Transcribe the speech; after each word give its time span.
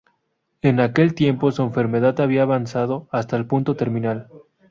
En 0.63 0.79
aquel 0.79 1.13
tiempo 1.13 1.51
su 1.51 1.61
enfermedad 1.61 2.19
había 2.21 2.41
avanzado 2.41 3.07
hasta 3.11 3.37
el 3.37 3.45
punto 3.45 3.75
terminal. 3.75 4.29